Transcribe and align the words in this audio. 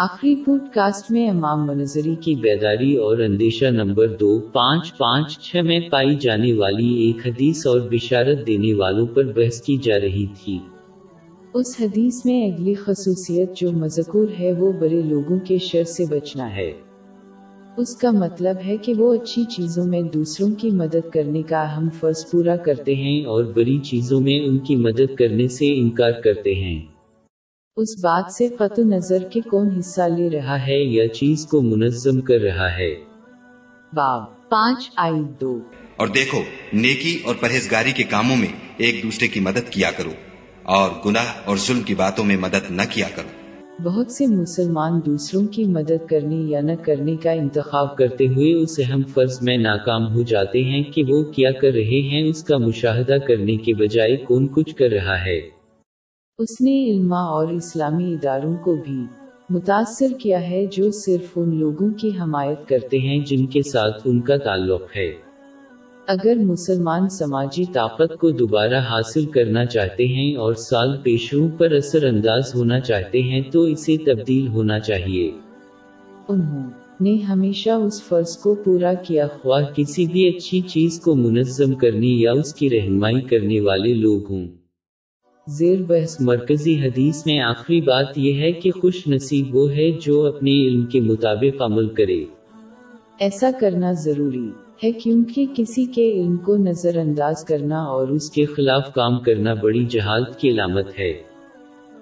آخری 0.00 0.36
pod 0.36 0.60
cost 0.74 1.10
میں 1.10 1.30
امام 1.30 1.66
منظری 1.66 2.14
کی 2.14 2.34
بیداری 2.34 2.96
اور 2.96 3.18
اندیشہ 3.18 3.64
نمبر 3.64 4.08
دو، 4.08 4.38
پانچ 4.38 4.96
پانچ، 4.98 5.38
چھ 5.38 5.56
میں 5.56 5.80
پائی 5.90 6.14
جانے 6.14 6.52
والی 6.52 6.94
ایک 6.94 7.26
حدیث 7.26 7.66
اور 7.66 7.80
بشارت 7.80 8.46
دینے 8.46 8.74
والوں 8.74 9.06
پر 9.06 9.24
بحث 9.24 9.62
کی 9.62 9.76
جا 9.76 10.00
رہی 10.00 10.26
تھی۔ 10.26 10.58
اس 11.54 11.76
حدیث 11.80 12.24
میں 12.24 12.50
اگلی 12.50 12.74
خصوصیت 12.74 13.56
جو 13.56 13.72
مذکور 13.72 14.28
ہے، 14.40 14.52
وہ 14.52 14.72
بڑے 14.72 15.02
لوگوں 15.02 15.38
کے 15.38 15.58
شر 15.58 15.84
سے 15.84 16.04
بچنا 16.10 16.56
ہے۔ 16.56 16.72
اس 17.76 17.96
کا 17.96 18.10
مطلب 18.10 18.56
ہے 18.66 18.76
کہ 18.76 18.94
وہ 18.94 19.14
اچھی 19.14 19.44
چیزوں 19.44 19.84
میں 19.84 20.02
دوسروں 20.02 20.48
کی 20.58 20.70
مدد 20.70 21.10
کرنے 21.12 21.42
کا 21.42 21.62
اہم 21.62 21.88
فرض 22.00 22.30
پورا 22.30 22.56
کرتے 22.56 22.94
ہیں 22.94 23.24
اور 23.24 23.44
بڑی 23.44 23.78
چیزوں 23.78 24.20
میں 24.20 24.40
ان 24.44 24.58
کی 24.58 24.76
مدد 24.76 25.14
کرنے 25.18 25.48
سے 25.48 25.80
انکار 25.80 26.12
کرتے 26.12 26.54
ہیں۔ 26.54 26.97
اس 27.80 27.98
بات 27.98 28.32
سے 28.32 28.48
قطع 28.48 28.82
نظر 28.82 29.28
کہ 29.32 29.40
کون 29.50 29.68
حصہ 29.78 30.00
لے 30.00 30.30
رہا 30.30 30.66
ہے 30.66 30.84
یا 30.84 31.08
چیز 31.08 31.46
کو 31.46 31.62
منظم 31.62 32.20
کر 32.20 32.40
رہا 32.40 32.76
ہے۔ 32.76 32.94
باب 33.92 34.48
پانچ 34.48 34.90
آئی 34.96 35.22
دو۔ 35.40 35.60
اور 35.96 36.06
دیکھو 36.06 36.38
نیکی 36.72 37.18
اور 37.24 37.34
پرہیزگاری 37.40 37.92
کے 37.92 38.02
کاموں 38.02 38.36
میں 38.36 38.48
ایک 38.76 39.02
دوسرے 39.02 39.28
کی 39.28 39.40
مدد 39.40 39.70
کیا 39.70 39.90
کرو 39.96 40.10
اور 40.62 40.90
گناہ 41.06 41.40
اور 41.44 41.56
ظلم 41.56 41.82
کی 41.82 41.94
باتوں 41.94 42.24
میں 42.24 42.36
مدد 42.36 42.70
نہ 42.70 42.82
کیا 42.90 43.06
کرو۔ 43.14 43.28
بہت 43.82 44.10
سے 44.10 44.26
مسلمان 44.26 45.00
دوسروں 45.06 45.46
کی 45.46 45.64
مدد 45.64 46.08
کرنے 46.10 46.36
یا 46.36 46.60
نہ 46.60 46.72
کرنے 46.82 47.16
کا 47.16 47.30
انتخاب 47.30 47.96
کرتے 47.96 48.26
ہوئے 48.26 48.54
اس 48.54 48.80
اہم 48.84 49.02
فرض 49.14 49.38
میں 49.42 49.56
ناکام 49.56 50.14
ہو 50.14 50.22
جاتے 50.22 50.62
ہیں 50.62 50.82
کہ 50.82 51.02
وہ 51.08 51.24
کیا 51.24 51.50
کر 51.52 51.70
رہے 51.72 52.00
ہیں 52.08 52.22
اس 52.22 52.44
کا 52.44 52.58
مشاہدہ 52.58 53.16
کرنے 53.28 53.56
کے 53.56 53.74
بجائے 53.74 54.16
کون 54.16 54.48
کچھ 54.48 54.76
کر 54.76 54.88
رہا 54.90 55.24
ہے۔ 55.24 55.57
اس 56.38 56.60
نے 56.60 56.90
علما 56.90 57.20
اور 57.20 57.48
اسلامی 57.48 58.12
اداروں 58.12 58.56
کو 58.64 58.76
بھی 58.84 59.02
متاثر 59.50 60.06
کیا 60.18 60.50
ہے 60.50 60.66
جو 60.66 60.90
صرف 60.90 61.26
ان 61.36 61.54
لوگوں 61.54 61.90
کی 61.90 62.08
حمایت 62.08 62.68
کرتے 62.68 62.98
ہیں 62.98 63.18
جن 63.26 63.46
کے 63.46 63.62
ساتھ 63.62 64.02
ان 64.04 64.20
کا 64.20 64.36
تعلق 64.36 64.82
ہے۔ 64.96 65.12
اگر 66.06 66.34
مسلمان 66.36 67.08
سماجی 67.08 67.64
طاقت 67.72 68.18
کو 68.20 68.30
دوبارہ 68.30 68.80
حاصل 68.80 69.26
کرنا 69.26 69.64
چاہتے 69.64 70.06
ہیں 70.06 70.36
اور 70.36 70.54
سال 70.54 70.96
پیشوں 71.02 71.48
پر 71.58 71.70
اثر 71.70 72.06
انداز 72.06 72.54
ہونا 72.54 72.80
چاہتے 72.80 73.22
ہیں 73.22 73.40
تو 73.40 73.62
اسے 73.62 73.96
تبدیل 73.96 74.48
ہونا 74.48 74.80
چاہیے۔ 74.80 75.30
انہوں 76.28 76.70
نے 77.00 77.16
ہمیشہ 77.16 77.70
اس 77.70 78.02
فرض 78.02 78.36
کو 78.36 78.54
پورا 78.54 78.94
کیا، 78.94 79.26
خواہ 79.42 79.64
کسی 79.76 80.06
بھی 80.06 80.28
اچھی 80.28 80.60
چیز 80.60 81.00
کو 81.00 81.14
منظم 81.14 81.74
کرنے 81.74 82.06
یا 82.06 82.32
اس 82.32 82.54
کی 82.54 82.70
رہنمائی 82.70 83.20
کرنے 83.20 83.60
والے 83.60 83.94
لوگ 83.94 84.22
ہوں۔ 84.30 84.48
زیر 85.48 85.82
بحث 85.82 86.20
مرکزی 86.20 86.80
حدیث 86.80 87.26
میں 87.26 87.40
آخری 87.40 87.80
بات 87.80 88.18
یہ 88.18 88.40
ہے 88.40 88.52
کہ 88.52 88.70
خوش 88.70 89.06
نصیب 89.06 89.56
وہ 89.56 89.70
ہے 89.70 89.90
جو 89.90 90.26
اپنے 90.26 90.50
علم 90.50 90.86
کے 90.86 91.00
مطابق 91.00 91.62
عمل 91.62 91.88
کرے۔ 91.88 92.24
ایسا 93.18 93.50
کرنا 93.60 93.92
ضروری 93.92 94.50
ہے 94.84 94.92
کیونکہ 94.92 95.46
کسی 95.54 95.84
کے 95.84 96.12
علم 96.12 96.36
کو 96.36 96.56
نظر 96.56 96.98
انداز 96.98 97.44
کرنا 97.44 97.82
اور 97.82 98.08
اس 98.08 98.30
کے 98.30 98.44
خلاف 98.44 98.94
کام 98.94 99.18
کرنا 99.18 99.54
بڑی 99.54 99.84
جہالت 99.84 100.36
کی 100.36 100.50
علامت 100.50 100.98
ہے۔ 100.98 101.12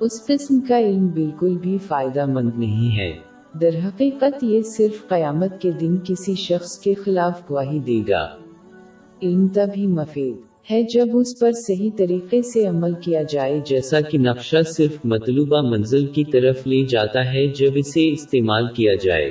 اس 0.00 0.26
قسم 0.26 0.60
کا 0.60 0.78
علم 0.80 1.06
بالکل 1.06 1.58
بھی 1.58 1.78
فائدہ 1.86 2.26
مند 2.26 2.50
نہیں 2.56 2.98
ہے۔ 2.98 3.16
در 3.60 3.70
حقیقت 3.84 4.44
یہ 4.44 4.62
صرف 4.62 5.08
قیامت 5.08 5.60
کے 5.60 5.70
دن 5.70 5.96
کسی 6.04 6.34
شخص 6.34 6.78
کے 6.78 6.94
خلاف 6.94 7.50
گواہی 7.50 7.78
دے 7.78 8.02
گا۔ 8.08 8.28
علم 9.22 9.48
تب 9.48 9.68
ہی 9.76 9.86
مفید 9.86 10.47
ہے 10.70 10.82
جب 10.82 11.06
اس 11.14 11.38
پر 11.38 11.52
صحیح 11.52 11.90
طریقے 11.96 12.42
سے 12.42 12.66
عمل 12.66 12.92
کیا 12.94 13.22
جائے، 13.22 13.60
جیسا 13.66 14.00
کہ 14.00 14.18
نقشہ 14.18 14.62
صرف 14.66 14.96
مطلوبہ 15.04 15.70
منزل 15.70 16.06
کی 16.06 16.24
طرف 16.24 16.66
لے 16.66 16.84
جاتا 16.84 17.32
ہے 17.32 17.46
جب 17.46 17.70
اسے 17.74 18.12
استعمال 18.12 18.66
کیا 18.74 18.94
جائے۔ 18.94 19.30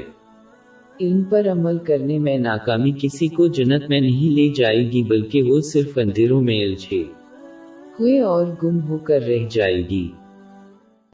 علم 1.02 1.24
پر 1.24 1.48
عمل 1.52 1.78
کرنے 1.78 2.20
میں 2.20 2.38
ناکامی 2.38 2.92
کسی 3.02 3.28
کو 3.28 3.48
جنت 3.48 3.90
میں 3.90 4.02
نہیں 4.02 4.36
لے 4.36 4.50
جائے 4.50 4.92
گی، 4.92 5.04
بلکہ 5.04 5.42
وہ 5.42 5.62
صرف 5.62 5.98
اندھیروں 5.98 6.42
میں 6.42 6.64
الجھے 6.64 7.04
ہوئے 8.00 8.20
اور 8.20 8.46
گم 8.64 8.80
ہو 8.82 8.98
کر 8.98 9.22
رہ 9.22 9.48
جائے 9.52 9.90
گی۔ 9.90 10.08